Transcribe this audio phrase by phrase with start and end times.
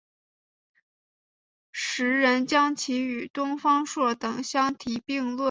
[1.71, 5.39] 时人将其与东方朔等相提并比。